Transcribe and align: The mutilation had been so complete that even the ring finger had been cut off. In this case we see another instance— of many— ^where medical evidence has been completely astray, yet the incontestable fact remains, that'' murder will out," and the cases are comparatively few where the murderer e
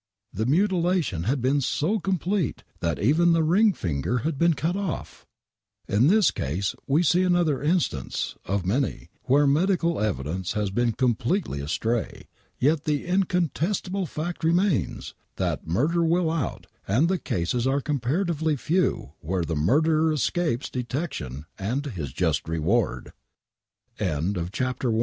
The 0.33 0.47
mutilation 0.47 1.25
had 1.25 1.43
been 1.43 1.61
so 1.61 1.99
complete 1.99 2.63
that 2.79 2.97
even 2.97 3.33
the 3.33 3.43
ring 3.43 3.71
finger 3.71 4.19
had 4.25 4.39
been 4.39 4.55
cut 4.55 4.75
off. 4.75 5.27
In 5.87 6.07
this 6.07 6.31
case 6.31 6.73
we 6.87 7.03
see 7.03 7.21
another 7.21 7.61
instance— 7.61 8.35
of 8.47 8.65
many— 8.65 9.11
^where 9.29 9.47
medical 9.47 9.99
evidence 10.01 10.53
has 10.53 10.71
been 10.71 10.93
completely 10.93 11.61
astray, 11.61 12.25
yet 12.57 12.85
the 12.85 13.05
incontestable 13.05 14.07
fact 14.07 14.43
remains, 14.43 15.13
that'' 15.35 15.67
murder 15.67 16.03
will 16.03 16.31
out," 16.31 16.65
and 16.87 17.07
the 17.07 17.19
cases 17.19 17.67
are 17.67 17.79
comparatively 17.79 18.55
few 18.55 19.11
where 19.23 19.43
the 19.45 19.55
murderer 19.55 20.13
e 20.13 20.17